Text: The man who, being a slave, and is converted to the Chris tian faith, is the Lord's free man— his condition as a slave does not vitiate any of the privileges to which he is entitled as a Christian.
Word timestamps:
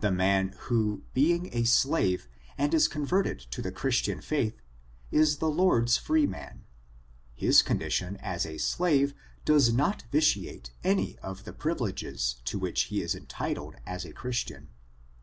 The 0.00 0.10
man 0.12 0.54
who, 0.68 1.04
being 1.14 1.48
a 1.54 1.64
slave, 1.64 2.28
and 2.58 2.74
is 2.74 2.86
converted 2.86 3.38
to 3.50 3.62
the 3.62 3.72
Chris 3.72 3.96
tian 4.02 4.20
faith, 4.20 4.60
is 5.10 5.38
the 5.38 5.48
Lord's 5.48 5.96
free 5.96 6.26
man— 6.26 6.66
his 7.34 7.62
condition 7.62 8.18
as 8.18 8.44
a 8.44 8.58
slave 8.58 9.14
does 9.46 9.72
not 9.72 10.04
vitiate 10.12 10.72
any 10.84 11.18
of 11.20 11.44
the 11.44 11.54
privileges 11.54 12.42
to 12.44 12.58
which 12.58 12.82
he 12.92 13.00
is 13.00 13.14
entitled 13.14 13.76
as 13.86 14.04
a 14.04 14.12
Christian. 14.12 14.68